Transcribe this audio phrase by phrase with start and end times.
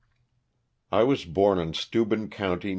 [0.91, 2.69] [WAS born in Steuben county.